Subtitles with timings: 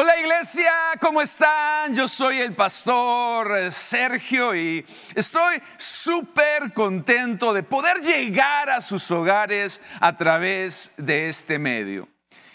[0.00, 1.92] Hola iglesia, ¿cómo están?
[1.92, 9.80] Yo soy el pastor Sergio y estoy súper contento de poder llegar a sus hogares
[9.98, 12.08] a través de este medio.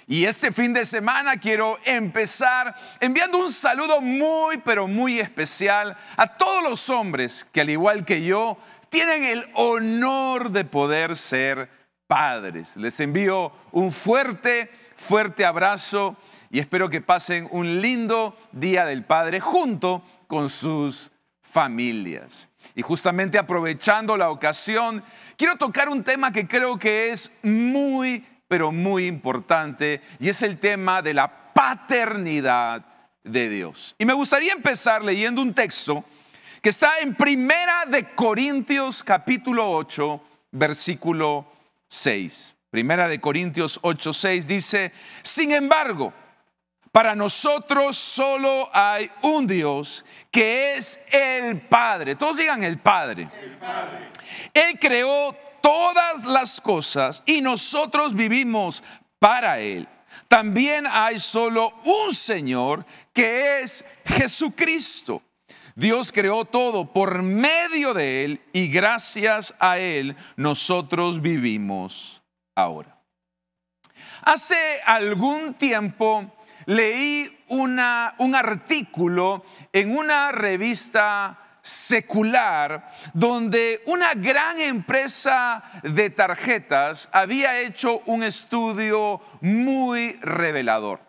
[0.07, 6.37] Y este fin de semana quiero empezar enviando un saludo muy, pero muy especial a
[6.37, 8.57] todos los hombres que al igual que yo
[8.87, 11.69] tienen el honor de poder ser
[12.07, 12.77] padres.
[12.77, 16.15] Les envío un fuerte, fuerte abrazo
[16.53, 21.09] y espero que pasen un lindo Día del Padre junto con sus
[21.41, 22.47] familias.
[22.75, 25.03] Y justamente aprovechando la ocasión,
[25.35, 30.59] quiero tocar un tema que creo que es muy, pero muy importante, y es el
[30.59, 32.85] tema de la paternidad
[33.23, 33.95] de Dios.
[33.97, 36.05] Y me gustaría empezar leyendo un texto
[36.61, 41.51] que está en Primera de Corintios capítulo 8, versículo
[41.87, 42.53] 6.
[42.69, 44.91] Primera de Corintios 8, 6 dice,
[45.23, 46.13] sin embargo,
[46.93, 52.15] para nosotros solo hay un Dios que es el Padre.
[52.15, 53.27] Todos digan el Padre.
[53.41, 54.11] el Padre.
[54.53, 58.83] Él creó todas las cosas y nosotros vivimos
[59.17, 59.87] para Él.
[60.27, 65.23] También hay solo un Señor que es Jesucristo.
[65.73, 72.21] Dios creó todo por medio de Él y gracias a Él nosotros vivimos
[72.53, 72.95] ahora.
[74.21, 76.31] Hace algún tiempo
[76.65, 87.59] leí una, un artículo en una revista secular donde una gran empresa de tarjetas había
[87.61, 90.99] hecho un estudio muy revelador.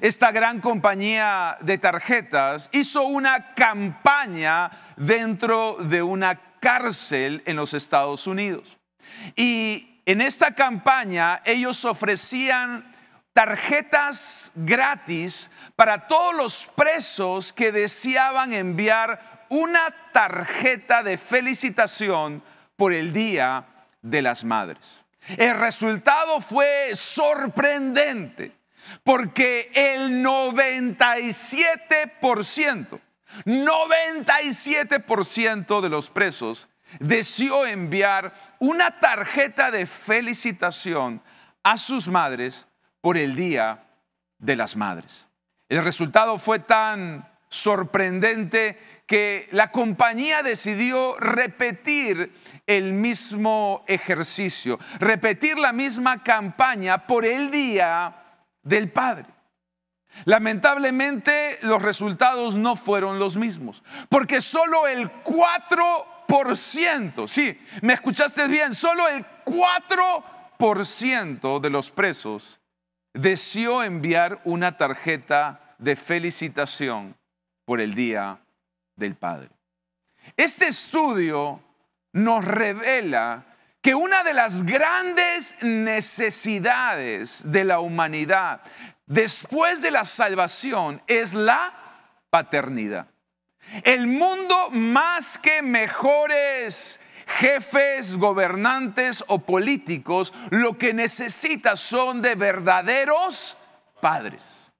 [0.00, 8.26] Esta gran compañía de tarjetas hizo una campaña dentro de una cárcel en los Estados
[8.26, 8.78] Unidos.
[9.36, 12.91] Y en esta campaña ellos ofrecían
[13.32, 22.44] tarjetas gratis para todos los presos que deseaban enviar una tarjeta de felicitación
[22.76, 23.64] por el Día
[24.00, 25.04] de las Madres.
[25.36, 28.52] El resultado fue sorprendente
[29.04, 33.00] porque el 97%,
[33.44, 36.68] 97% de los presos
[36.98, 41.22] deseó enviar una tarjeta de felicitación
[41.62, 42.66] a sus madres
[43.02, 43.84] por el Día
[44.38, 45.28] de las Madres.
[45.68, 52.32] El resultado fue tan sorprendente que la compañía decidió repetir
[52.66, 58.16] el mismo ejercicio, repetir la misma campaña por el Día
[58.62, 59.26] del Padre.
[60.24, 68.72] Lamentablemente los resultados no fueron los mismos, porque solo el 4%, sí, me escuchaste bien,
[68.72, 72.61] solo el 4% de los presos
[73.14, 77.16] deseó enviar una tarjeta de felicitación
[77.64, 78.40] por el Día
[78.96, 79.50] del Padre.
[80.36, 81.60] Este estudio
[82.12, 83.46] nos revela
[83.80, 88.62] que una de las grandes necesidades de la humanidad
[89.06, 91.74] después de la salvación es la
[92.30, 93.08] paternidad.
[93.82, 103.56] El mundo más que mejores jefes, gobernantes o políticos, lo que necesita son de verdaderos
[104.00, 104.70] padres.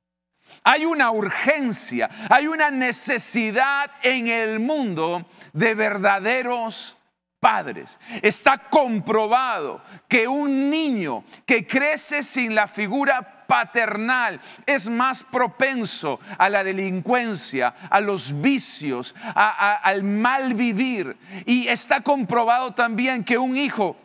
[0.65, 6.97] Hay una urgencia, hay una necesidad en el mundo de verdaderos
[7.41, 7.99] padres.
[8.23, 16.49] Está comprobado que un niño que crece sin la figura paternal es más propenso a
[16.49, 21.19] la delincuencia, a los vicios, al mal vivir.
[21.45, 23.99] Y está comprobado también que un hijo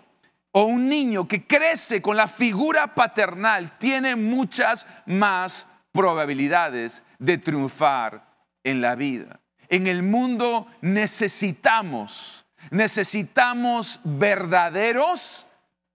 [0.51, 8.27] o un niño que crece con la figura paternal tiene muchas más probabilidades de triunfar
[8.65, 9.39] en la vida.
[9.69, 15.47] En el mundo necesitamos, necesitamos verdaderos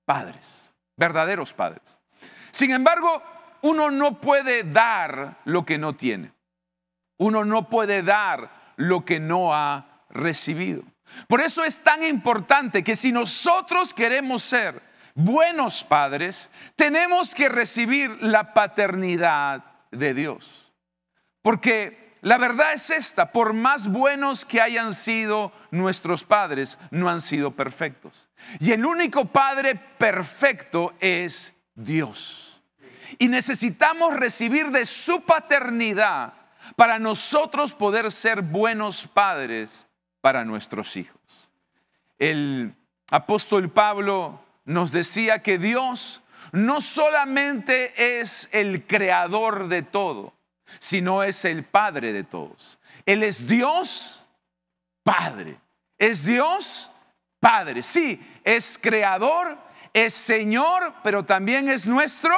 [0.06, 1.98] padres, verdaderos padres.
[2.52, 3.22] Sin embargo,
[3.62, 6.32] uno no puede dar lo que no tiene.
[7.18, 10.82] Uno no puede dar lo que no ha recibido.
[11.28, 14.82] Por eso es tan importante que si nosotros queremos ser
[15.14, 20.72] buenos padres, tenemos que recibir la paternidad de Dios.
[21.42, 27.20] Porque la verdad es esta, por más buenos que hayan sido nuestros padres, no han
[27.20, 28.28] sido perfectos.
[28.60, 32.51] Y el único padre perfecto es Dios.
[33.18, 36.34] Y necesitamos recibir de su paternidad
[36.76, 39.86] para nosotros poder ser buenos padres
[40.20, 41.20] para nuestros hijos.
[42.18, 42.74] El
[43.10, 46.22] apóstol Pablo nos decía que Dios
[46.52, 50.34] no solamente es el creador de todo,
[50.78, 52.78] sino es el Padre de todos.
[53.06, 54.24] Él es Dios
[55.02, 55.58] Padre.
[55.98, 56.90] Es Dios
[57.40, 57.82] Padre.
[57.82, 59.58] Sí, es creador,
[59.92, 62.36] es Señor, pero también es nuestro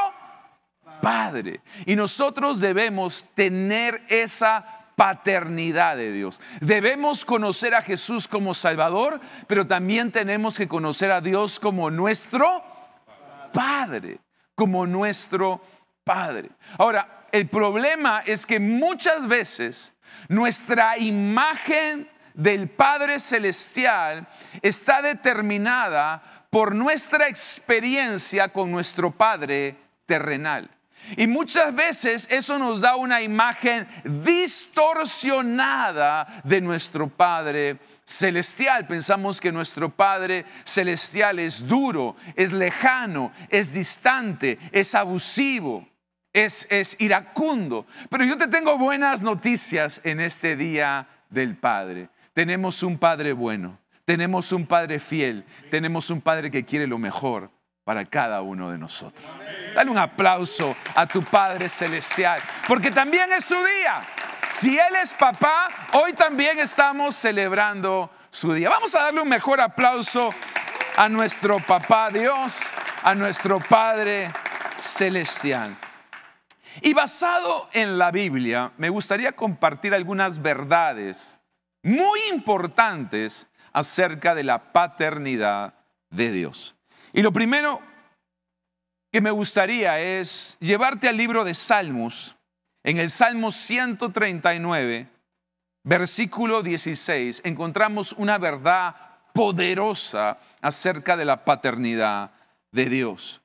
[1.05, 1.61] Padre.
[1.85, 4.65] Y nosotros debemos tener esa
[4.97, 6.41] paternidad de Dios.
[6.63, 12.65] Debemos conocer a Jesús como Salvador, pero también tenemos que conocer a Dios como nuestro
[13.53, 14.19] Padre,
[14.55, 15.61] como nuestro
[16.05, 16.49] Padre.
[16.79, 19.93] Ahora, el problema es que muchas veces
[20.29, 24.27] nuestra imagen del Padre Celestial
[24.63, 30.74] está determinada por nuestra experiencia con nuestro Padre terrenal.
[31.17, 38.87] Y muchas veces eso nos da una imagen distorsionada de nuestro Padre celestial.
[38.87, 45.89] Pensamos que nuestro Padre celestial es duro, es lejano, es distante, es abusivo,
[46.33, 46.67] es,
[46.99, 47.87] iracundo.
[48.11, 52.09] Pero yo te tengo buenas noticias en este día del Padre.
[52.33, 57.51] Tenemos un Padre bueno, tenemos un Padre fiel, tenemos un Padre que quiere lo mejor
[57.85, 59.27] para cada uno de nosotros.
[59.75, 64.01] Dale un aplauso a tu Padre Celestial, porque también es su día.
[64.51, 68.71] Si Él es papá, hoy también estamos celebrando su día.
[68.71, 70.35] Vamos a darle un mejor aplauso
[70.97, 72.61] a nuestro papá Dios,
[73.03, 74.31] a nuestro Padre
[74.81, 75.77] Celestial.
[76.81, 81.39] Y basado en la Biblia, me gustaría compartir algunas verdades
[81.83, 85.75] muy importantes acerca de la paternidad
[86.11, 86.74] de Dios.
[87.15, 87.81] Y lo primero
[89.13, 92.35] que me gustaría es llevarte al libro de Salmos,
[92.83, 95.09] en el Salmo 139,
[95.85, 98.97] versículo 16, encontramos una verdad
[99.33, 102.33] poderosa acerca de la paternidad
[102.73, 103.41] de Dios.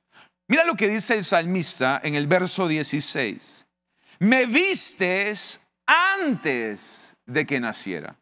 [0.48, 3.66] Mira lo que dice el salmista en el verso 16.
[4.18, 8.16] Me vistes antes de que naciera.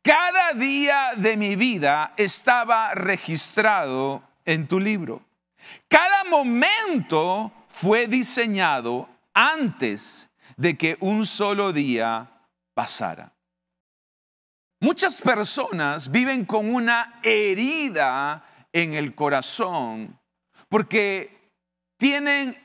[0.00, 5.22] Cada día de mi vida estaba registrado en tu libro.
[5.88, 12.30] Cada momento fue diseñado antes de que un solo día
[12.72, 13.34] pasara.
[14.80, 20.18] Muchas personas viven con una herida en el corazón
[20.68, 21.50] porque
[21.98, 22.56] tienen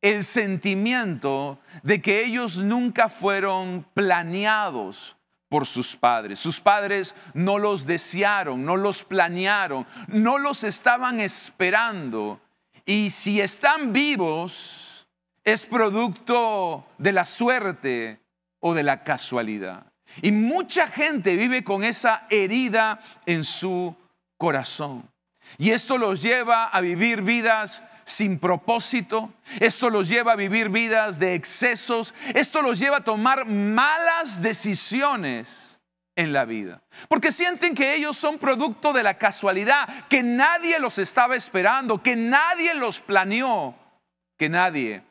[0.00, 5.17] el sentimiento de que ellos nunca fueron planeados
[5.48, 6.38] por sus padres.
[6.38, 12.40] Sus padres no los desearon, no los planearon, no los estaban esperando.
[12.84, 15.08] Y si están vivos,
[15.44, 18.20] es producto de la suerte
[18.60, 19.86] o de la casualidad.
[20.22, 23.94] Y mucha gente vive con esa herida en su
[24.36, 25.08] corazón.
[25.56, 29.32] Y esto los lleva a vivir vidas sin propósito.
[29.60, 32.14] Esto los lleva a vivir vidas de excesos.
[32.34, 35.78] Esto los lleva a tomar malas decisiones
[36.16, 36.82] en la vida.
[37.08, 42.16] Porque sienten que ellos son producto de la casualidad, que nadie los estaba esperando, que
[42.16, 43.76] nadie los planeó,
[44.36, 45.02] que nadie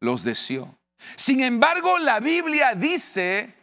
[0.00, 0.78] los deseó.
[1.16, 3.54] Sin embargo, la Biblia dice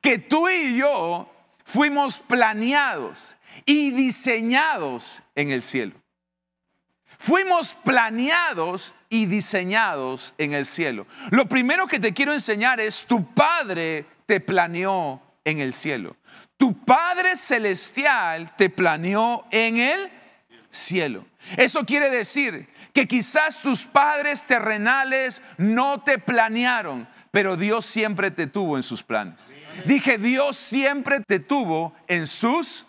[0.00, 1.32] que tú y yo
[1.64, 6.01] fuimos planeados y diseñados en el cielo.
[7.22, 11.06] Fuimos planeados y diseñados en el cielo.
[11.30, 16.16] Lo primero que te quiero enseñar es tu Padre te planeó en el cielo.
[16.56, 20.10] Tu Padre celestial te planeó en el
[20.68, 21.24] cielo.
[21.56, 28.48] Eso quiere decir que quizás tus padres terrenales no te planearon, pero Dios siempre te
[28.48, 29.54] tuvo en sus planes.
[29.86, 32.84] Dije, Dios siempre te tuvo en sus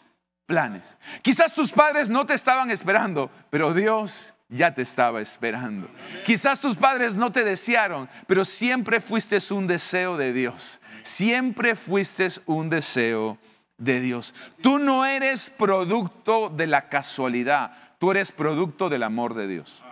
[0.45, 0.97] planes.
[1.21, 5.89] Quizás tus padres no te estaban esperando, pero Dios ya te estaba esperando.
[6.25, 10.79] Quizás tus padres no te desearon, pero siempre fuiste un deseo de Dios.
[11.03, 13.37] Siempre fuiste un deseo
[13.77, 14.33] de Dios.
[14.61, 19.83] Tú no eres producto de la casualidad, tú eres producto del amor de Dios.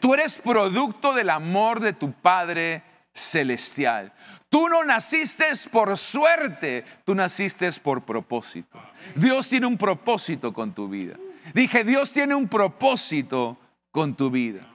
[0.00, 2.82] Tú eres producto del amor de tu Padre
[3.14, 4.12] celestial.
[4.50, 8.80] Tú no naciste por suerte, tú naciste por propósito.
[9.14, 11.16] Dios tiene un propósito con tu vida.
[11.52, 13.56] Dije, Dios tiene un propósito
[13.90, 14.66] con tu vida.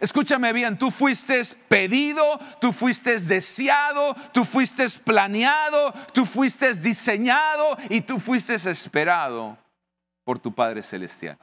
[0.00, 8.02] Escúchame bien, tú fuiste pedido, tú fuiste deseado, tú fuiste planeado, tú fuiste diseñado y
[8.02, 9.56] tú fuiste esperado
[10.24, 11.38] por tu Padre Celestial.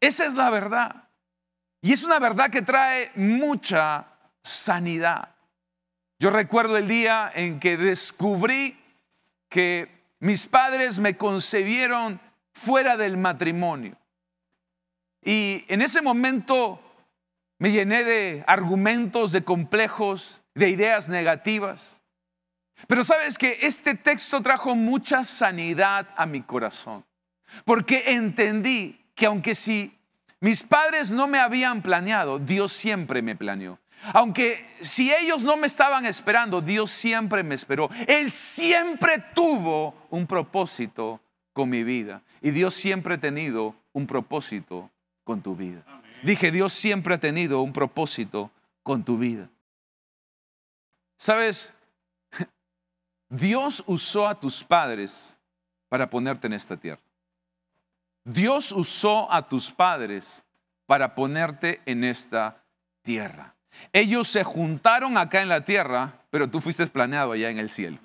[0.00, 1.08] Esa es la verdad.
[1.82, 4.06] Y es una verdad que trae mucha
[4.44, 5.34] sanidad.
[6.20, 8.78] Yo recuerdo el día en que descubrí
[9.48, 12.20] que mis padres me concebieron
[12.52, 13.96] fuera del matrimonio.
[15.22, 16.80] Y en ese momento
[17.58, 22.00] me llené de argumentos, de complejos, de ideas negativas.
[22.86, 27.04] Pero sabes que este texto trajo mucha sanidad a mi corazón,
[27.64, 29.96] porque entendí que aunque si
[30.40, 33.78] mis padres no me habían planeado, Dios siempre me planeó.
[34.12, 37.88] Aunque si ellos no me estaban esperando, Dios siempre me esperó.
[38.06, 41.20] Él siempre tuvo un propósito
[41.52, 42.22] con mi vida.
[42.42, 44.90] Y Dios siempre ha tenido un propósito
[45.24, 45.82] con tu vida.
[46.22, 48.50] Dije, Dios siempre ha tenido un propósito
[48.82, 49.48] con tu vida.
[51.16, 51.72] ¿Sabes?
[53.28, 55.36] Dios usó a tus padres
[55.88, 57.00] para ponerte en esta tierra.
[58.24, 60.44] Dios usó a tus padres
[60.86, 62.62] para ponerte en esta
[63.02, 63.53] tierra.
[63.92, 67.98] Ellos se juntaron acá en la tierra, pero tú fuiste planeado allá en el cielo.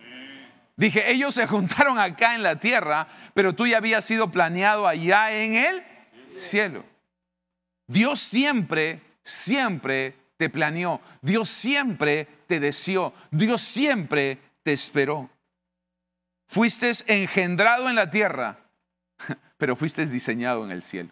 [0.75, 5.33] Dije, ellos se juntaron acá en la tierra, pero tú ya habías sido planeado allá
[5.33, 5.83] en el
[6.35, 6.85] cielo.
[7.85, 11.01] Dios siempre, siempre te planeó.
[11.21, 13.13] Dios siempre te deseó.
[13.29, 15.29] Dios siempre te esperó.
[16.47, 18.57] Fuiste engendrado en la tierra,
[19.57, 21.09] pero fuiste diseñado en el cielo.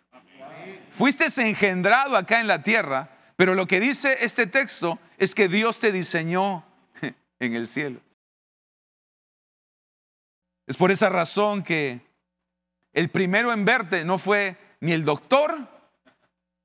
[0.91, 5.79] Fuiste engendrado acá en la tierra, pero lo que dice este texto es que Dios
[5.79, 6.65] te diseñó
[7.39, 8.01] en el cielo.
[10.65, 12.01] Es por esa razón que
[12.91, 15.70] el primero en verte no fue ni el doctor,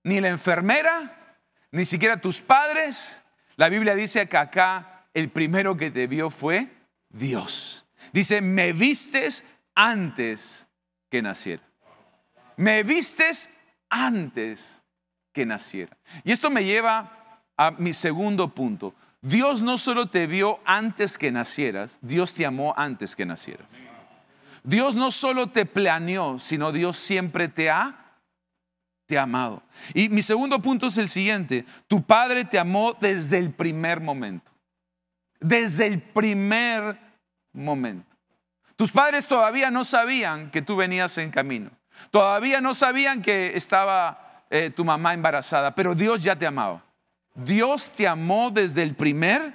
[0.02, 1.37] ni la enfermera,
[1.71, 3.23] ni siquiera tus padres.
[3.57, 6.69] La Biblia dice que acá el primero que te vio fue
[7.11, 7.85] Dios.
[8.12, 10.67] Dice, me vistes antes
[11.11, 11.62] que naciera.
[12.57, 13.50] Me vistes
[13.91, 14.82] antes
[15.33, 15.97] que naciera.
[16.25, 18.95] Y esto me lleva a mi segundo punto.
[19.21, 23.73] Dios no solo te vio antes que nacieras, Dios te amó antes que nacieras.
[24.65, 28.03] Dios no solo te planeó, sino Dios siempre te ha
[29.07, 29.62] te amado.
[29.95, 34.51] Y mi segundo punto es el siguiente, tu padre te amó desde el primer momento.
[35.41, 36.99] Desde el primer
[37.53, 38.11] momento.
[38.77, 41.71] Tus padres todavía no sabían que tú venías en camino.
[42.11, 46.85] Todavía no sabían que estaba eh, tu mamá embarazada, pero Dios ya te amaba.
[47.35, 49.54] Dios te amó desde el primer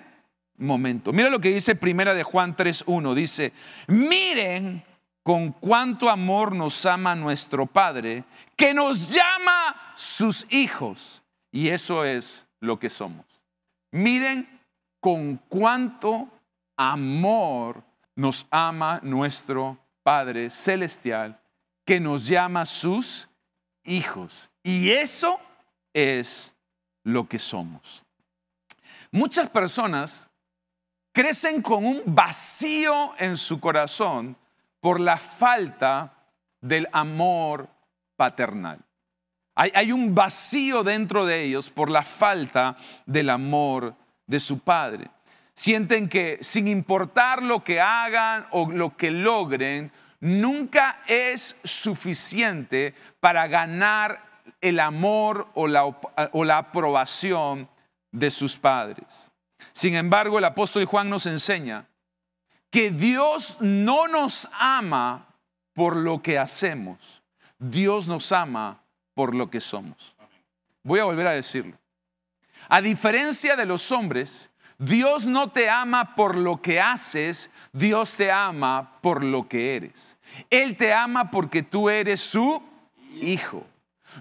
[0.58, 1.13] momento.
[1.13, 3.54] Mira lo que dice Primera de Juan 3:1, dice,
[3.86, 4.84] "Miren
[5.22, 8.24] con cuánto amor nos ama nuestro Padre,
[8.56, 13.27] que nos llama sus hijos." Y eso es lo que somos.
[13.92, 14.50] Miren
[15.00, 16.27] con cuánto
[16.75, 17.84] amor
[18.16, 21.39] nos ama nuestro Padre celestial,
[21.86, 23.30] que nos llama sus
[23.88, 24.51] hijos.
[24.62, 25.39] Y eso
[25.94, 26.53] es
[27.03, 28.03] lo que somos.
[29.12, 30.29] Muchas personas
[31.12, 34.38] crecen con un vacío en su corazón
[34.79, 36.13] por la falta
[36.62, 37.67] del amor
[38.15, 38.79] paternal.
[39.60, 42.77] Hay, un vacío dentro de ellos por la falta
[43.08, 43.96] del amor
[44.27, 45.10] de su padre.
[45.56, 53.48] Sienten que sin importar lo que hagan o lo que logren, nunca es suficiente para
[53.48, 57.70] ganar el amor o la, o la aprobación
[58.12, 59.32] de sus padres.
[59.74, 61.88] Sin embargo, el apóstol Juan nos enseña
[62.70, 65.28] que Dios no nos ama
[65.74, 67.22] por lo que hacemos,
[67.60, 68.84] Dios nos ama
[69.14, 70.16] por lo que somos.
[70.84, 71.78] Voy a volver a decirlo.
[72.70, 78.32] A diferencia de los hombres, Dios no te ama por lo que haces, Dios te
[78.32, 80.18] ama por lo que eres.
[80.50, 82.62] Él te ama porque tú eres su
[83.20, 83.66] hijo.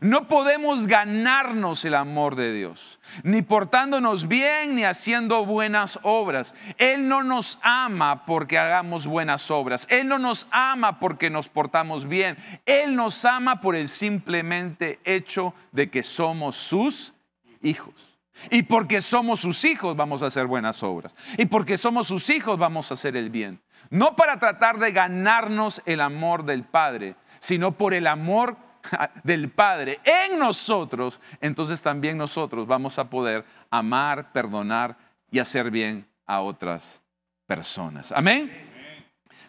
[0.00, 6.54] No podemos ganarnos el amor de Dios, ni portándonos bien, ni haciendo buenas obras.
[6.76, 9.86] Él no nos ama porque hagamos buenas obras.
[9.88, 12.36] Él no nos ama porque nos portamos bien.
[12.66, 17.14] Él nos ama por el simplemente hecho de que somos sus
[17.62, 18.05] hijos.
[18.50, 21.14] Y porque somos sus hijos vamos a hacer buenas obras.
[21.38, 23.60] Y porque somos sus hijos vamos a hacer el bien.
[23.90, 28.56] No para tratar de ganarnos el amor del Padre, sino por el amor
[29.24, 34.96] del Padre en nosotros, entonces también nosotros vamos a poder amar, perdonar
[35.30, 37.00] y hacer bien a otras
[37.46, 38.12] personas.
[38.12, 38.50] Amén.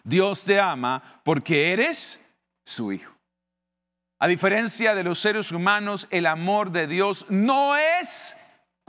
[0.04, 2.22] Dios te ama porque eres
[2.64, 3.12] su hijo.
[4.20, 8.36] A diferencia de los seres humanos, el amor de Dios no es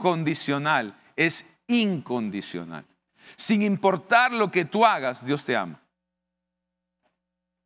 [0.00, 2.84] condicional, es incondicional.
[3.36, 5.80] Sin importar lo que tú hagas, Dios te ama.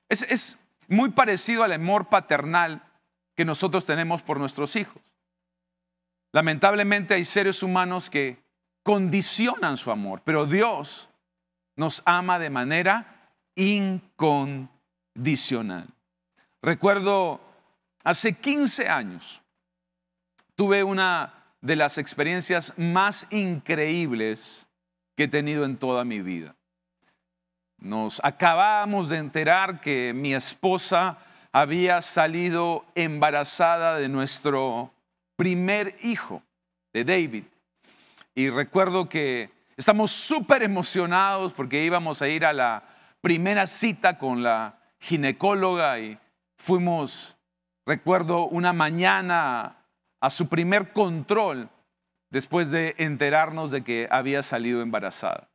[0.09, 2.83] Es, es muy parecido al amor paternal
[3.35, 5.03] que nosotros tenemos por nuestros hijos.
[6.33, 8.43] Lamentablemente hay seres humanos que
[8.83, 11.09] condicionan su amor, pero Dios
[11.76, 15.87] nos ama de manera incondicional.
[16.61, 17.41] Recuerdo
[18.03, 19.45] hace 15 años
[20.57, 24.66] tuve una de las experiencias más increíbles
[25.16, 26.54] que he tenido en toda mi vida.
[27.78, 31.16] Nos acabamos de enterar que mi esposa
[31.52, 34.92] había salido embarazada de nuestro
[35.37, 36.42] primer hijo,
[36.92, 37.44] de David.
[38.35, 42.83] Y recuerdo que estamos súper emocionados porque íbamos a ir a la
[43.23, 46.18] primera cita con la ginecóloga y
[46.59, 47.38] fuimos,
[47.87, 49.78] recuerdo, una mañana
[50.25, 51.69] a su primer control
[52.31, 55.50] después de enterarnos de que había salido embarazada.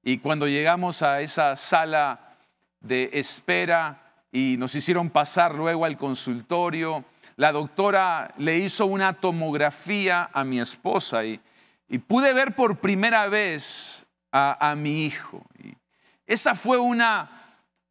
[0.00, 2.36] Y cuando llegamos a esa sala
[2.78, 7.04] de espera y nos hicieron pasar luego al consultorio,
[7.34, 11.40] la doctora le hizo una tomografía a mi esposa y,
[12.06, 15.42] pude ver por primera vez a, mi hijo.
[15.58, 15.74] Y
[16.26, 17.43] esa fue una,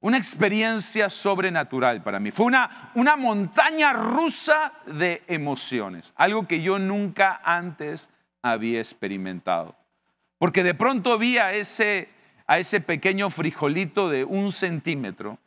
[0.03, 2.29] una experiencia sobrenatural para mí.
[2.29, 8.09] Fue una, una montaña rusa de emociones, algo que yo nunca antes
[8.41, 9.77] había experimentado.
[10.37, 12.09] Porque de pronto vi a ese,
[12.47, 15.39] a ese pequeño frijolito de un centímetro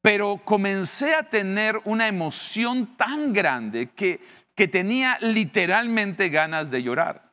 [0.00, 4.20] pero comencé a tener una emoción tan grande que,
[4.54, 7.28] que tenía literalmente ganas de llorar.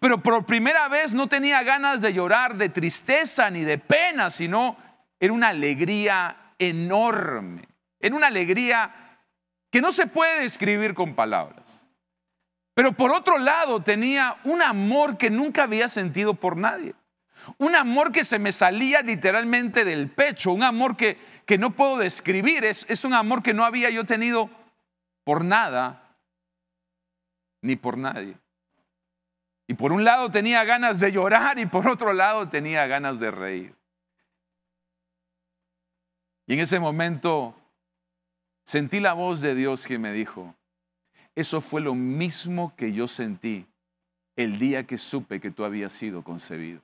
[0.00, 4.76] Pero por primera vez no tenía ganas de llorar de tristeza ni de pena, sino
[5.24, 7.66] era una alegría enorme.
[7.98, 9.18] Era una alegría
[9.70, 11.86] que no se puede describir con palabras.
[12.74, 16.94] Pero por otro lado tenía un amor que nunca había sentido por nadie.
[17.56, 21.16] Un amor que se me salía literalmente del pecho, un amor que,
[21.46, 24.50] que no puedo describir, es, es un amor que no había yo tenido
[25.24, 26.18] por nada
[27.62, 28.36] ni por nadie.
[29.68, 33.30] Y por un lado tenía ganas de llorar y por otro lado tenía ganas de
[33.30, 33.83] reír.
[36.46, 37.54] Y en ese momento
[38.64, 40.54] sentí la voz de Dios que me dijo,
[41.34, 43.66] eso fue lo mismo que yo sentí
[44.36, 46.80] el día que supe que tú habías sido concebido.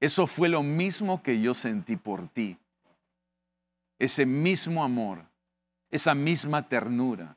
[0.00, 2.56] Eso fue lo mismo que yo sentí por ti.
[3.98, 5.24] Ese mismo amor,
[5.90, 7.36] esa misma ternura,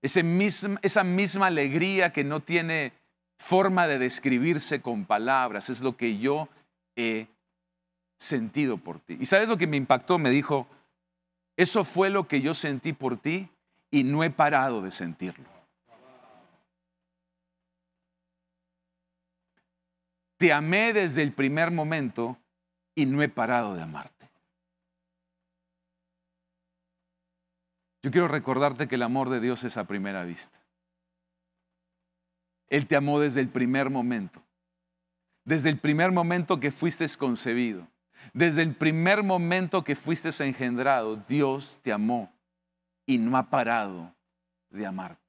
[0.00, 2.92] esa misma alegría que no tiene
[3.38, 6.48] forma de describirse con palabras, es lo que yo
[6.96, 7.26] he
[8.24, 9.16] sentido por ti.
[9.20, 10.18] ¿Y sabes lo que me impactó?
[10.18, 10.66] Me dijo,
[11.56, 13.48] eso fue lo que yo sentí por ti
[13.90, 15.48] y no he parado de sentirlo.
[20.36, 22.36] Te amé desde el primer momento
[22.94, 24.28] y no he parado de amarte.
[28.02, 30.58] Yo quiero recordarte que el amor de Dios es a primera vista.
[32.68, 34.42] Él te amó desde el primer momento.
[35.44, 37.86] Desde el primer momento que fuiste concebido.
[38.32, 42.32] Desde el primer momento que fuiste engendrado, Dios te amó
[43.06, 44.12] y no ha parado
[44.70, 45.20] de amarte.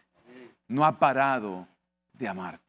[0.67, 1.67] No ha parado
[2.13, 2.63] de amarte.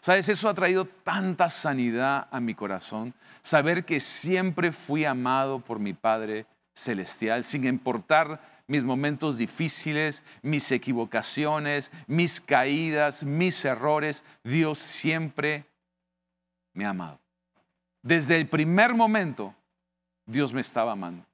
[0.00, 0.28] ¿Sabes?
[0.28, 3.12] Eso ha traído tanta sanidad a mi corazón.
[3.42, 10.70] Saber que siempre fui amado por mi Padre Celestial, sin importar mis momentos difíciles, mis
[10.70, 14.22] equivocaciones, mis caídas, mis errores.
[14.44, 15.66] Dios siempre
[16.72, 17.18] me ha amado.
[18.00, 19.54] Desde el primer momento,
[20.30, 21.26] Dios me estaba amando.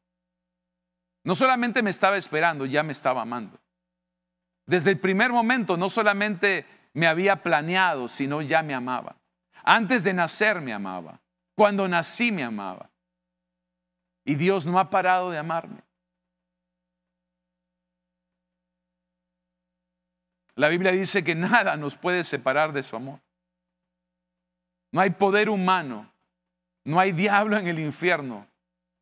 [1.23, 3.59] No solamente me estaba esperando, ya me estaba amando.
[4.65, 9.17] Desde el primer momento, no solamente me había planeado, sino ya me amaba.
[9.63, 11.21] Antes de nacer me amaba.
[11.55, 12.91] Cuando nací me amaba.
[14.25, 15.83] Y Dios no ha parado de amarme.
[20.55, 23.21] La Biblia dice que nada nos puede separar de su amor.
[24.91, 26.11] No hay poder humano,
[26.85, 28.47] no hay diablo en el infierno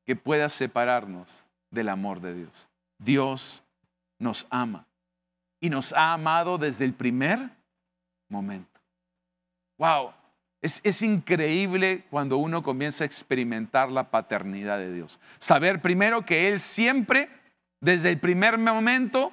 [0.05, 2.69] que pueda separarnos del amor de Dios.
[2.99, 3.62] Dios
[4.19, 4.87] nos ama
[5.61, 7.51] y nos ha amado desde el primer
[8.29, 8.81] momento.
[9.79, 10.12] Wow,
[10.62, 15.19] es, es, increíble cuando uno comienza a experimentar la paternidad de Dios.
[15.38, 17.29] Saber primero que Él siempre,
[17.81, 19.33] desde el primer momento,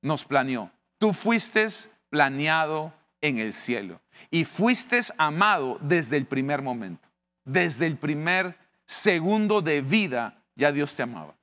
[0.00, 0.70] nos planeó.
[0.98, 1.66] Tú fuiste
[2.10, 7.08] planeado en el cielo y fuiste amado desde el primer momento.
[7.44, 8.56] Desde el primer
[8.88, 11.34] segundo de vida ya Dios te amaba.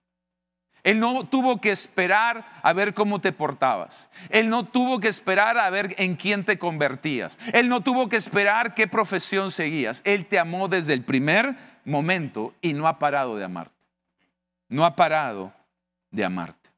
[0.84, 4.10] Él no tuvo que esperar a ver cómo te portabas.
[4.29, 7.39] Él no tuvo que esperar a ver en quién te convertías.
[7.53, 10.01] Él no tuvo que esperar qué profesión seguías.
[10.05, 11.55] Él te amó desde el primer
[11.86, 13.73] momento y no ha parado de amarte.
[14.69, 15.53] No ha parado
[16.12, 16.69] de amarte.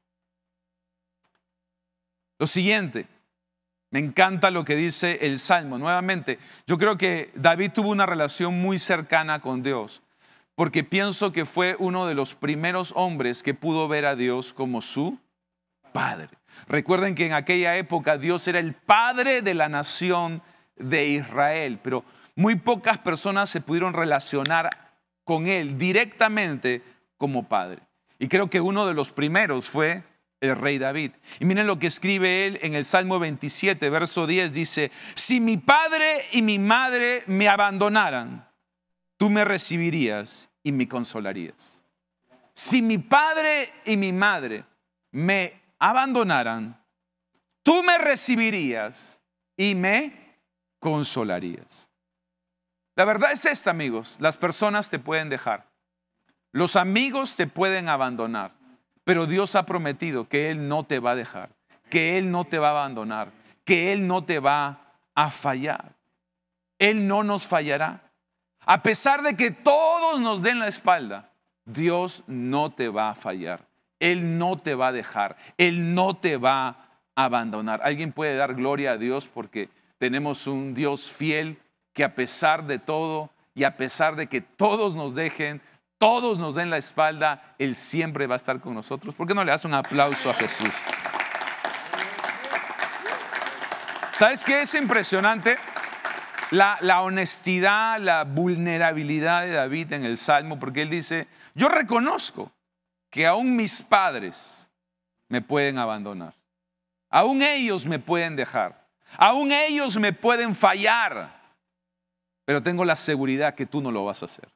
[2.38, 3.06] Lo siguiente,
[3.90, 5.76] me encanta lo que dice el Salmo.
[5.76, 10.02] Nuevamente, yo creo que David tuvo una relación muy cercana con Dios
[10.58, 14.82] porque pienso que fue uno de los primeros hombres que pudo ver a Dios como
[14.82, 15.16] su
[15.92, 16.30] Padre.
[16.66, 20.42] Recuerden que en aquella época Dios era el Padre de la nación
[20.74, 22.02] de Israel, pero
[22.34, 24.68] muy pocas personas se pudieron relacionar
[25.22, 26.82] con Él directamente
[27.18, 27.82] como Padre.
[28.18, 30.02] Y creo que uno de los primeros fue
[30.40, 31.12] el rey David.
[31.38, 35.56] Y miren lo que escribe él en el Salmo 27, verso 10, dice, si mi
[35.56, 38.47] padre y mi madre me abandonaran,
[39.18, 41.78] tú me recibirías y me consolarías.
[42.54, 44.64] Si mi padre y mi madre
[45.10, 46.82] me abandonaran,
[47.62, 49.20] tú me recibirías
[49.56, 50.38] y me
[50.78, 51.86] consolarías.
[52.96, 55.68] La verdad es esta, amigos, las personas te pueden dejar,
[56.50, 58.52] los amigos te pueden abandonar,
[59.04, 61.50] pero Dios ha prometido que Él no te va a dejar,
[61.90, 63.30] que Él no te va a abandonar,
[63.64, 65.94] que Él no te va a fallar.
[66.78, 68.07] Él no nos fallará.
[68.70, 71.30] A pesar de que todos nos den la espalda,
[71.64, 73.66] Dios no te va a fallar.
[73.98, 75.38] Él no te va a dejar.
[75.56, 77.80] Él no te va a abandonar.
[77.82, 81.58] Alguien puede dar gloria a Dios porque tenemos un Dios fiel
[81.94, 85.62] que a pesar de todo y a pesar de que todos nos dejen,
[85.96, 89.14] todos nos den la espalda, Él siempre va a estar con nosotros.
[89.14, 90.74] ¿Por qué no le das un aplauso a Jesús?
[94.12, 95.56] ¿Sabes qué es impresionante?
[96.50, 102.50] La, honestidad, la vulnerabilidad de David en el Salmo, porque él dice, yo reconozco
[103.10, 104.66] que aún mis padres
[105.28, 106.34] me pueden abandonar,
[107.10, 111.38] aún ellos me pueden dejar, aún ellos me pueden fallar,
[112.44, 114.48] pero tengo la seguridad que tú no lo vas a hacer.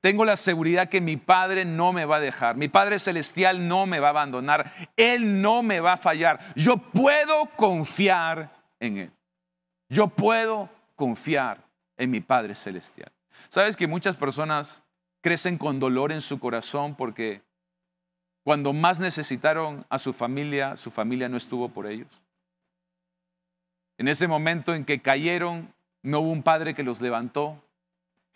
[0.00, 3.84] Tengo la seguridad que mi Padre no me va a dejar, mi Padre Celestial no
[3.84, 6.40] me va a abandonar, Él no me va a fallar.
[6.56, 9.12] Yo puedo confiar en Él.
[9.90, 10.70] Yo puedo
[11.00, 11.64] confiar
[11.96, 13.10] en mi Padre Celestial.
[13.48, 14.82] ¿Sabes que muchas personas
[15.22, 17.40] crecen con dolor en su corazón porque
[18.44, 22.20] cuando más necesitaron a su familia, su familia no estuvo por ellos?
[23.96, 27.64] En ese momento en que cayeron, no hubo un padre que los levantó,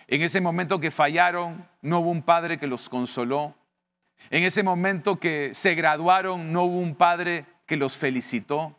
[0.07, 3.55] en ese momento que fallaron, no hubo un padre que los consoló.
[4.31, 8.75] En ese momento que se graduaron, no hubo un padre que los felicitó.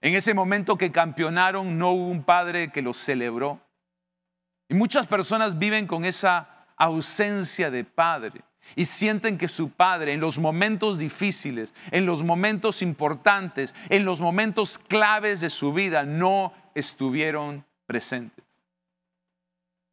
[0.00, 3.60] En ese momento que campeonaron, no hubo un padre que los celebró.
[4.68, 8.42] Y muchas personas viven con esa ausencia de padre
[8.76, 14.20] y sienten que su padre en los momentos difíciles, en los momentos importantes, en los
[14.20, 18.44] momentos claves de su vida no estuvieron presentes.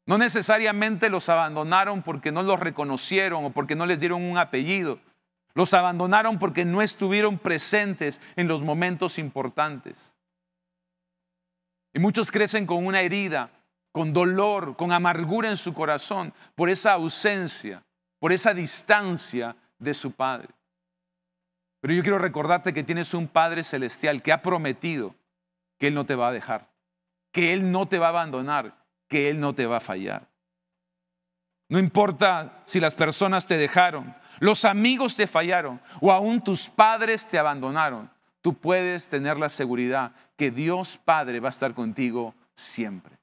[0.06, 5.00] No necesariamente los abandonaron porque no los reconocieron o porque no les dieron un apellido.
[5.58, 10.14] Los abandonaron porque no estuvieron presentes en los momentos importantes.
[11.96, 13.50] Y muchos crecen con una herida,
[13.92, 17.84] con dolor, con amargura en su corazón por esa ausencia,
[18.20, 20.50] por esa distancia de su Padre.
[21.82, 25.16] Pero yo quiero recordarte que tienes un Padre celestial que ha prometido
[25.80, 26.70] que Él no te va a dejar,
[27.32, 30.28] que Él no te va a abandonar, que Él no te va a fallar.
[31.68, 37.28] No importa si las personas te dejaron, los amigos te fallaron o aún tus padres
[37.28, 38.10] te abandonaron,
[38.42, 43.18] tú puedes tener la seguridad que Dios Padre va a estar contigo siempre.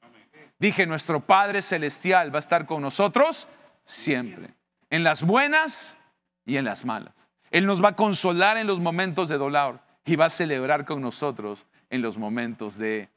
[0.58, 3.48] Dije, nuestro Padre Celestial va a estar con nosotros
[3.84, 4.54] siempre,
[4.90, 5.96] en las buenas
[6.44, 7.14] y en las malas.
[7.50, 11.00] Él nos va a consolar en los momentos de dolor y va a celebrar con
[11.00, 13.08] nosotros en los momentos de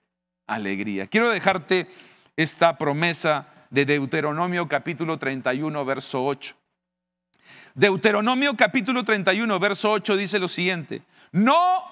[0.45, 1.07] alegría.
[1.07, 1.87] Quiero dejarte
[2.35, 6.55] esta promesa de Deuteronomio capítulo 31, verso 8.
[7.75, 11.83] Deuteronomio capítulo 31, verso 8 dice lo siguiente, no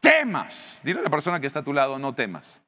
[0.00, 2.60] temas, dile a la persona que está a tu lado, no temas.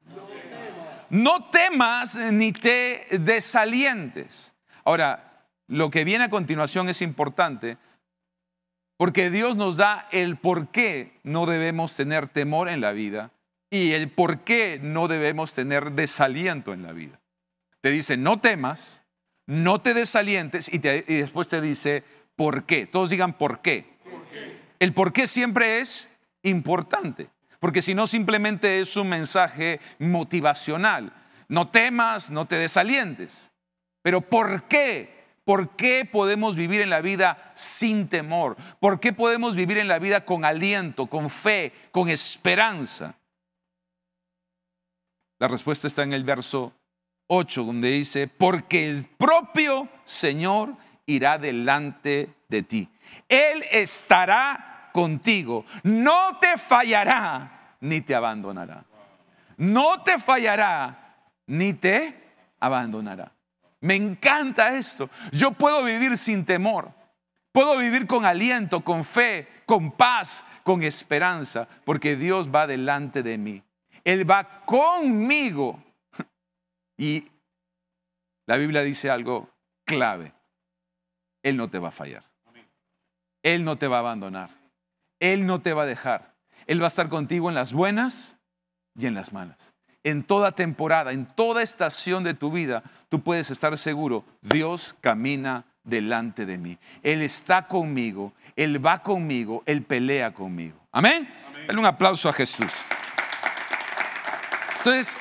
[1.09, 4.53] No temas, ni te desalientes.
[4.83, 7.77] Ahora, lo que viene a continuación es importante
[8.97, 13.31] porque Dios nos da el por qué no debemos tener temor en la vida
[13.69, 17.19] y el por qué no debemos tener desaliento en la vida.
[17.81, 19.01] Te dice, no temas,
[19.47, 22.03] no te desalientes y, después te dice,
[22.35, 22.85] ¿por qué?
[22.85, 23.95] Todos digan, ¿por qué?
[24.79, 26.09] El por qué siempre es
[26.43, 27.29] importante,
[27.59, 31.13] porque si no simplemente es un mensaje motivacional.
[31.47, 33.51] No temas, no te desalientes.
[34.01, 35.15] Pero ¿por qué?
[35.43, 38.57] ¿Por qué podemos vivir en la vida sin temor?
[38.79, 43.15] ¿Por qué podemos vivir en la vida con aliento, con fe, con esperanza?
[45.37, 46.73] La respuesta está en el verso
[47.27, 52.89] 8, donde dice, porque el propio Señor irá delante de ti.
[53.27, 58.85] Él estará contigo, no te fallará ni te abandonará.
[59.57, 63.31] No te fallará ni te abandonará.
[63.81, 65.09] Me encanta esto.
[65.31, 66.91] Yo puedo vivir sin temor,
[67.55, 73.37] Puedo vivir con aliento, con fe, con paz, con esperanza, porque Dios va delante de
[73.37, 73.63] mí.
[74.03, 75.81] Él va conmigo.
[76.97, 77.29] Y
[78.45, 79.49] la Biblia dice algo
[79.85, 80.33] clave.
[81.43, 82.23] Él no te va a fallar.
[83.43, 84.49] Él no te va a abandonar.
[85.19, 86.33] Él no te va a dejar.
[86.67, 88.37] Él va a estar contigo en las buenas
[88.97, 89.73] y en las malas.
[90.03, 95.65] En toda temporada, en toda estación de tu vida, tú puedes estar seguro, Dios camina
[95.83, 96.77] delante de mí.
[97.03, 100.77] Él está conmigo, Él va conmigo, Él pelea conmigo.
[100.91, 101.27] Amén.
[101.67, 102.71] Dale un aplauso a Jesús.
[104.77, 105.17] Entonces,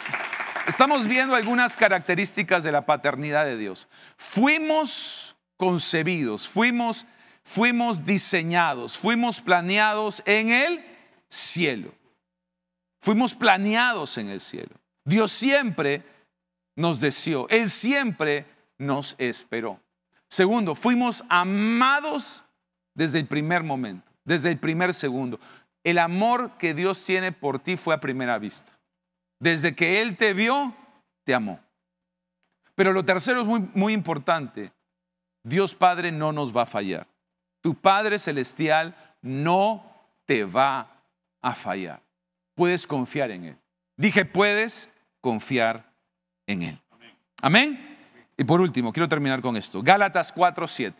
[0.66, 3.88] estamos viendo algunas características de la paternidad de Dios.
[4.16, 7.06] Fuimos concebidos, fuimos,
[7.42, 10.84] fuimos diseñados, fuimos planeados en el
[11.28, 11.92] cielo.
[13.00, 14.74] Fuimos planeados en el cielo.
[15.04, 16.02] Dios siempre
[16.76, 18.46] nos deseó, Él siempre
[18.78, 19.80] nos esperó.
[20.28, 22.44] Segundo, fuimos amados
[22.94, 25.38] desde el primer momento, desde el primer segundo.
[25.84, 28.73] El amor que Dios tiene por ti fue a primera vista.
[29.44, 30.74] Desde que Él te vio,
[31.24, 31.60] te amó.
[32.74, 34.72] Pero lo tercero es muy, muy importante.
[35.42, 37.06] Dios Padre no nos va a fallar.
[37.60, 39.84] Tu Padre Celestial no
[40.26, 40.90] te va
[41.40, 42.04] a fallar
[42.54, 43.58] puedes confiar en Él.
[43.96, 45.92] Dije, puedes confiar
[46.46, 46.80] en Él.
[47.42, 47.98] Amén.
[48.36, 49.82] Y por último, quiero terminar con esto.
[49.82, 50.94] Gálatas 4.7.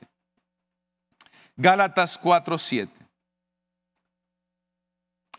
[1.57, 2.89] Gálatas 4.7.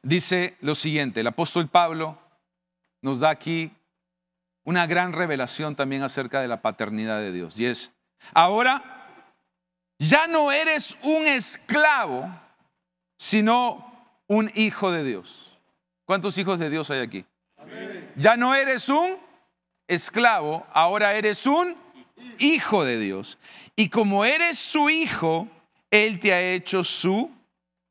[0.02, 2.20] Dice lo siguiente, el apóstol Pablo
[3.06, 3.72] nos da aquí
[4.64, 7.60] una gran revelación también acerca de la paternidad de Dios.
[7.60, 7.92] Y es,
[8.34, 8.84] ahora
[10.00, 12.28] ya no eres un esclavo,
[13.20, 15.56] sino un hijo de Dios.
[16.06, 17.26] ¿Cuántos hijos de Dios hay aquí?
[18.16, 19.20] Ya no eres un
[19.88, 21.78] esclavo, ahora eres un
[22.40, 23.38] hijo de Dios.
[23.76, 25.48] Y como eres su hijo,
[25.92, 27.30] Él te ha hecho su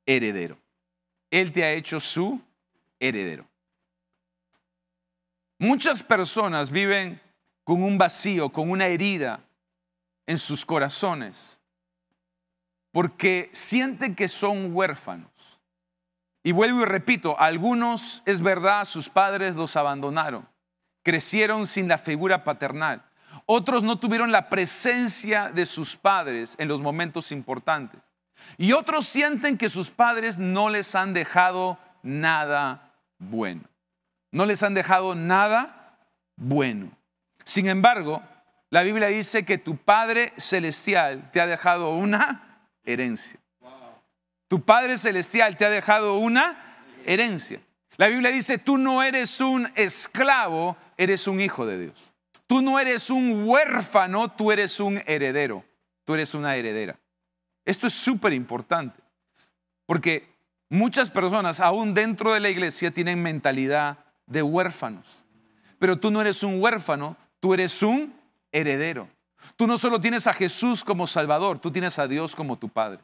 [0.07, 0.59] heredero.
[1.31, 2.41] Él te ha hecho su
[2.99, 3.47] heredero.
[5.65, 7.19] Muchas personas viven
[7.65, 9.41] con un vacío, con una herida
[10.27, 11.59] en sus corazones,
[12.93, 15.31] porque sienten que son huérfanos.
[16.43, 20.47] Y vuelvo y repito, algunos, es verdad, sus padres los abandonaron,
[21.03, 23.03] crecieron sin la figura paternal.
[23.47, 28.03] Otros no tuvieron la presencia de sus padres en los momentos importantes.
[28.59, 33.63] Y otros sienten que sus padres no les han dejado nada bueno.
[34.35, 35.97] No les han dejado nada
[36.35, 36.91] bueno.
[37.45, 38.21] Sin embargo,
[38.69, 43.39] la Biblia dice que tu Padre Celestial te ha dejado una herencia.
[44.49, 47.61] Tu Padre Celestial te ha dejado una herencia.
[47.97, 52.13] La Biblia dice, tú no eres un esclavo, eres un hijo de Dios.
[52.49, 55.65] Tú no eres un huérfano, tú eres un heredero.
[56.05, 56.99] Tú eres una heredera.
[57.65, 59.01] Esto es súper importante,
[59.87, 60.29] porque
[60.69, 65.25] muchas personas, aún dentro de la iglesia, tienen mentalidad de huérfanos.
[65.79, 68.15] Pero tú no eres un huérfano, tú eres un
[68.53, 69.09] heredero.
[69.57, 73.01] Tú no solo tienes a Jesús como Salvador, tú tienes a Dios como tu Padre.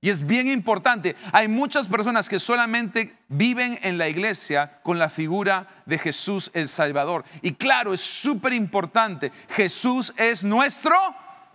[0.00, 1.16] Y es bien importante.
[1.32, 6.68] Hay muchas personas que solamente viven en la iglesia con la figura de Jesús el
[6.68, 7.24] Salvador.
[7.42, 9.32] Y claro, es súper importante.
[9.48, 10.96] Jesús es nuestro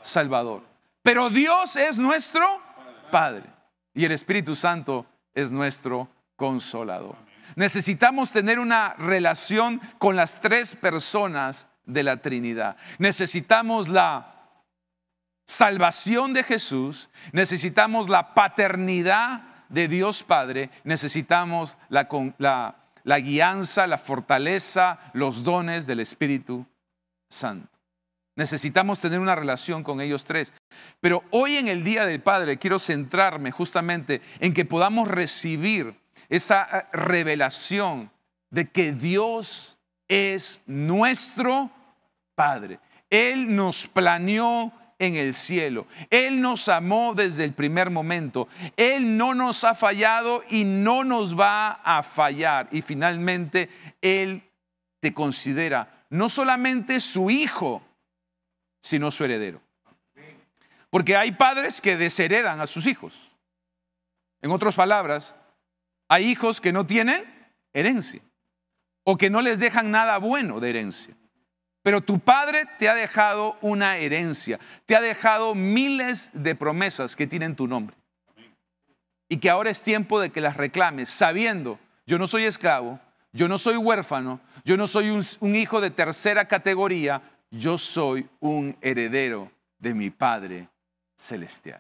[0.02, 0.64] Salvador.
[1.04, 2.46] Pero Dios es nuestro
[3.12, 3.44] Padre.
[3.94, 7.16] Y el Espíritu Santo es nuestro Consolador.
[7.56, 12.78] Necesitamos tener una relación con las tres personas de la Trinidad.
[12.98, 14.32] Necesitamos la
[15.46, 22.08] salvación de Jesús, necesitamos la paternidad de Dios Padre, necesitamos la,
[23.04, 26.66] la, guianza, la fortaleza, los dones del Espíritu
[27.30, 27.70] Santo.
[28.36, 30.54] Necesitamos tener una relación con ellos tres.
[31.02, 36.01] Pero hoy en el Día del Padre quiero centrarme justamente en que podamos recibir
[36.32, 38.10] esa eh, revelación
[38.50, 41.70] de que Dios es nuestro
[42.34, 42.80] Padre.
[43.10, 45.86] Él nos planeó en el cielo.
[46.10, 48.48] Él nos amó desde el primer momento.
[48.78, 52.70] Él no nos ha fallado y no nos va a fallar.
[52.72, 53.70] Y finalmente,
[54.02, 54.44] Él
[55.00, 57.82] te considera no solamente su hijo,
[58.82, 59.62] sino su heredero.
[60.90, 63.32] Porque hay padres que desheredan a sus hijos.
[64.42, 65.36] En otras palabras,
[66.12, 67.24] hay hijos que no tienen
[67.72, 68.22] herencia
[69.06, 71.16] o que no les dejan nada bueno de herencia.
[71.84, 77.28] Pero tu padre te ha dejado una herencia, te ha dejado miles de promesas que
[77.28, 77.96] tienen tu nombre.
[79.30, 83.00] Y que ahora es tiempo de que las reclames, sabiendo, yo no soy esclavo,
[83.32, 87.22] yo no soy huérfano, yo no soy un, hijo de tercera categoría,
[87.52, 90.68] yo soy un heredero de mi Padre
[91.16, 91.80] celestial.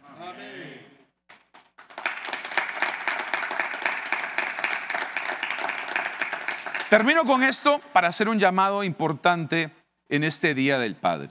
[6.91, 9.71] Termino con esto para hacer un llamado importante
[10.09, 11.29] en este Día del Padre.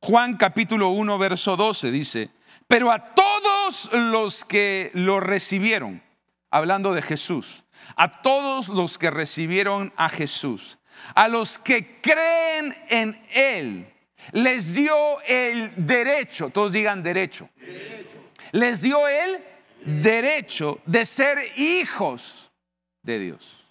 [0.00, 2.30] Juan capítulo 1, verso 12 dice,
[2.68, 6.04] pero a todos los que lo recibieron,
[6.52, 7.64] hablando de Jesús,
[7.96, 10.78] a todos los que recibieron a Jesús,
[11.16, 13.92] a los que creen en Él,
[14.30, 17.50] les dio el derecho, todos digan derecho,
[18.52, 19.42] les dio el
[19.84, 22.52] derecho de ser hijos
[23.02, 23.61] de Dios.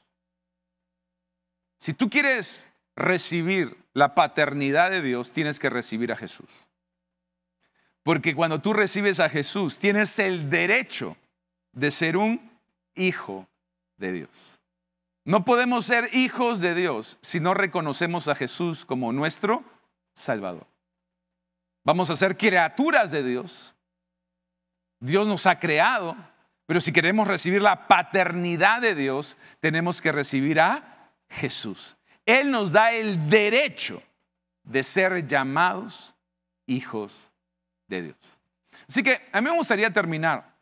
[1.82, 6.70] Si tú quieres recibir la paternidad de Dios, tienes que recibir a Jesús.
[8.04, 11.18] Porque cuando tú recibes a Jesús, tienes el derecho
[11.72, 12.52] de ser un
[12.94, 13.48] hijo
[13.98, 14.60] de Dios.
[15.26, 19.64] No podemos ser hijos de Dios si no reconocemos a Jesús como nuestro
[20.14, 20.68] Salvador.
[21.84, 23.74] Vamos a ser criaturas de Dios.
[25.00, 26.16] Dios nos ha creado,
[26.68, 30.92] pero si queremos recibir la paternidad de Dios, tenemos que recibir a
[31.32, 31.98] Jesús.
[32.26, 34.02] Él nos da el derecho
[34.64, 36.14] de ser llamados
[36.68, 37.32] hijos
[37.88, 38.38] de Dios.
[38.88, 40.56] Así que a mí me gustaría terminar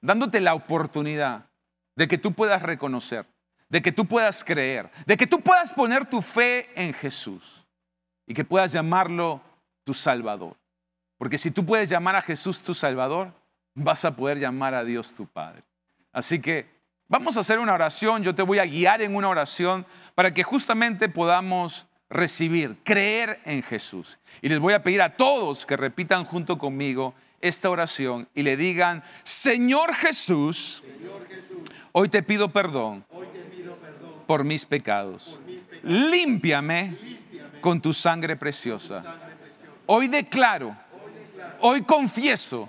[0.00, 1.46] dándote la oportunidad
[1.94, 3.26] de que tú puedas reconocer,
[3.68, 7.66] de que tú puedas creer, de que tú puedas poner tu fe en Jesús
[8.26, 9.40] y que puedas llamarlo
[9.84, 10.56] tu Salvador.
[11.18, 13.32] Porque si tú puedes llamar a Jesús tu Salvador,
[13.74, 15.62] vas a poder llamar a Dios tu Padre.
[16.12, 16.75] Así que
[17.08, 20.42] vamos a hacer una oración, yo te voy a guiar en una oración para que
[20.42, 24.18] justamente podamos recibir, creer en Jesús.
[24.42, 28.56] Y les voy a pedir a todos que repitan junto conmigo esta oración y le
[28.56, 30.82] digan, Señor Jesús,
[31.92, 33.04] hoy te pido perdón,
[34.26, 35.38] por, mis pecados.
[35.82, 36.96] Límpiame,
[37.60, 39.04] con tu sangre preciosa.
[39.86, 40.76] Hoy declaro,
[41.60, 42.68] hoy confieso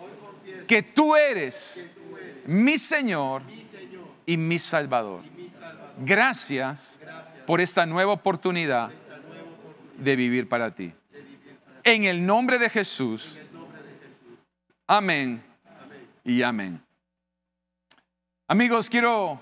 [0.68, 1.88] que tú eres
[2.46, 3.42] mi Señor
[4.28, 5.24] y mi Salvador.
[5.98, 7.00] Gracias
[7.48, 8.92] por esta nueva oportunidad
[9.98, 10.94] de vivir para ti.
[11.84, 13.40] En el nombre de Jesús.
[14.86, 15.44] Amén
[16.24, 16.84] y amén.
[18.48, 19.40] Amigos, quiero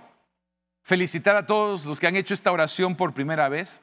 [0.84, 3.82] felicitar a todos los que han hecho esta oración por primera vez.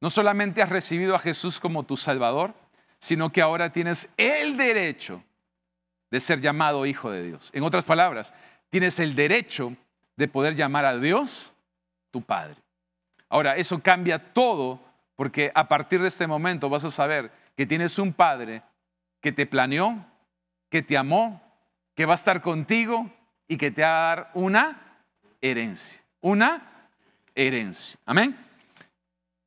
[0.00, 2.52] No solamente has recibido a Jesús como tu Salvador,
[2.98, 5.22] sino que ahora tienes el derecho
[6.10, 7.50] de ser llamado hijo de Dios.
[7.52, 8.34] En otras palabras,
[8.70, 9.76] tienes el derecho
[10.20, 11.54] de poder llamar a Dios
[12.10, 12.56] tu Padre.
[13.30, 14.78] Ahora, eso cambia todo
[15.16, 18.62] porque a partir de este momento vas a saber que tienes un Padre
[19.22, 20.04] que te planeó,
[20.68, 21.40] que te amó,
[21.94, 23.10] que va a estar contigo
[23.48, 24.98] y que te va a dar una
[25.40, 26.02] herencia.
[26.20, 26.90] Una
[27.34, 27.98] herencia.
[28.04, 28.36] Amén.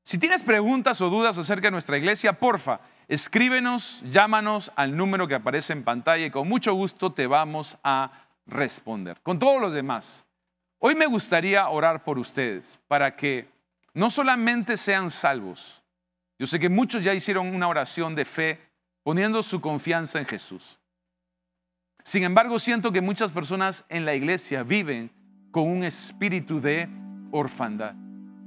[0.02, 5.36] Si tienes preguntas o dudas acerca de nuestra iglesia, porfa, escríbenos, llámanos al número que
[5.36, 8.12] aparece en pantalla y con mucho gusto te vamos a
[8.48, 9.22] responder.
[9.22, 10.26] Con todos los demás,
[10.86, 13.48] hoy me gustaría orar por ustedes para que
[13.94, 15.82] no solamente sean salvos.
[16.38, 18.60] Yo sé que muchos ya hicieron una oración de fe
[19.02, 20.82] poniendo su confianza en Jesús.
[22.04, 25.10] Sin embargo, siento que muchas personas en la iglesia viven
[25.52, 26.90] con un espíritu de
[27.32, 27.96] orfandad.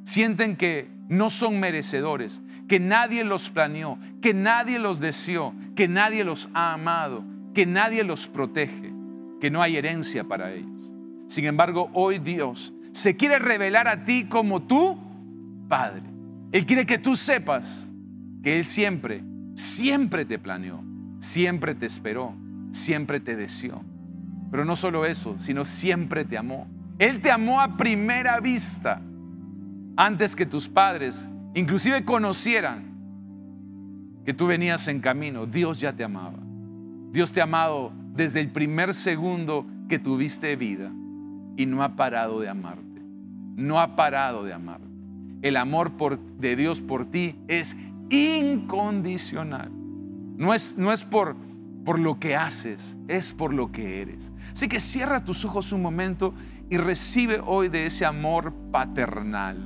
[0.05, 6.23] Sienten que no son merecedores, que nadie los planeó, que nadie los deseó, que nadie
[6.23, 8.93] los ha amado, que nadie los protege,
[9.41, 10.76] que no hay herencia para ellos.
[11.29, 14.99] Sin embargo, hoy Dios se quiere revelar a ti como tu
[15.69, 16.03] Padre.
[16.53, 17.89] Él quiere que tú sepas
[18.43, 19.23] que Él siempre,
[19.55, 20.83] siempre te planeó,
[21.19, 22.35] siempre te esperó
[22.77, 23.83] siempre te deseó.
[24.51, 26.69] Pero no solo eso, sino siempre te amó.
[26.99, 29.03] Él te amó a primera vista,
[29.97, 32.95] antes que tus padres inclusive conocieran
[34.25, 35.47] que tú venías en camino.
[35.47, 36.39] Dios ya te amaba.
[37.11, 40.93] Dios te ha amado desde el primer segundo que tuviste vida
[41.57, 43.01] y no ha parado de amarte.
[43.57, 44.87] No ha parado de amarte.
[45.43, 45.93] El amor
[46.39, 47.77] de Dios por ti es
[48.11, 49.71] incondicional.
[50.37, 51.37] No es, no es por
[51.87, 54.33] por lo que haces, es por lo que eres.
[54.53, 56.35] Así que cierra tus ojos un momento
[56.69, 59.57] y recibe hoy de ese amor paternal,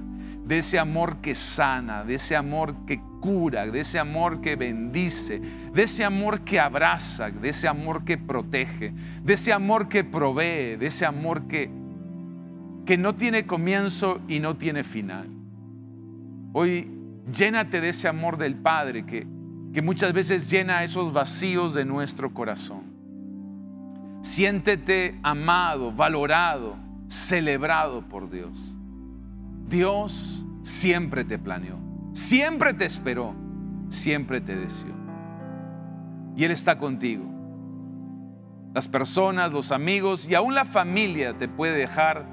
[0.44, 5.40] de ese amor que sana, de ese amor que cura, de ese amor que bendice,
[5.72, 8.92] de ese amor que abraza, de ese amor que protege,
[9.24, 11.70] de ese amor que provee, de ese amor que,
[12.84, 15.28] que no tiene comienzo y no tiene final.
[16.52, 16.90] Hoy
[17.32, 19.26] llénate de ese amor del Padre que
[19.72, 22.82] que muchas veces llena esos vacíos de nuestro corazón.
[24.22, 26.76] Siéntete amado, valorado,
[27.08, 28.74] celebrado por Dios.
[29.68, 31.78] Dios siempre te planeó,
[32.12, 33.34] siempre te esperó,
[33.88, 34.94] siempre te deseó.
[36.36, 37.24] Y Él está contigo.
[38.74, 42.24] Las personas, los amigos y aún la familia te puede dejar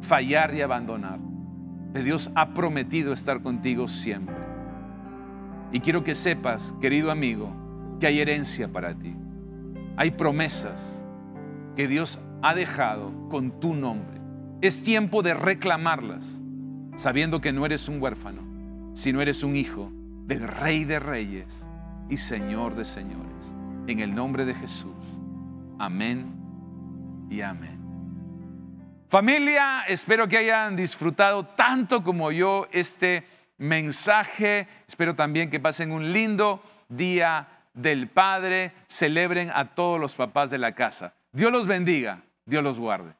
[0.00, 1.18] fallar y abandonar.
[1.92, 4.36] Pero Dios ha prometido estar contigo siempre.
[5.72, 7.52] Y quiero que sepas, querido amigo,
[8.00, 9.14] que hay herencia para ti.
[9.96, 11.04] Hay promesas
[11.76, 14.20] que Dios ha dejado con tu nombre.
[14.60, 16.40] Es tiempo de reclamarlas,
[16.96, 18.42] sabiendo que no eres un huérfano,
[18.94, 19.92] sino eres un hijo
[20.26, 21.66] del Rey de Reyes
[22.08, 23.54] y Señor de Señores.
[23.86, 25.20] En el nombre de Jesús.
[25.78, 26.26] Amén
[27.30, 27.79] y amén.
[29.10, 33.26] Familia, espero que hayan disfrutado tanto como yo este
[33.58, 34.68] mensaje.
[34.86, 38.72] Espero también que pasen un lindo día del Padre.
[38.86, 41.12] Celebren a todos los papás de la casa.
[41.32, 43.12] Dios los bendiga, Dios los guarde.